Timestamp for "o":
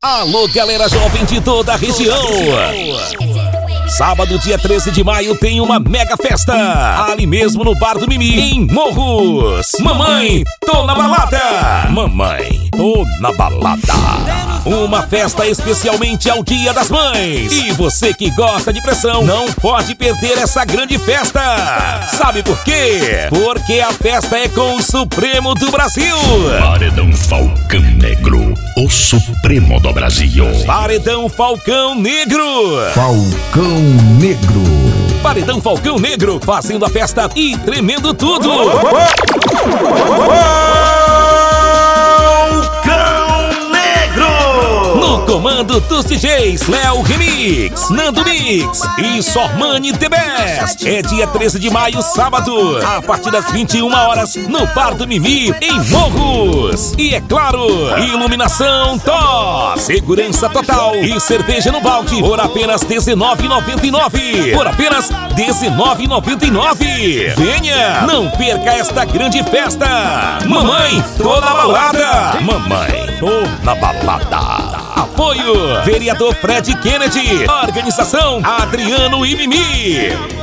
24.76-24.82, 28.76-28.90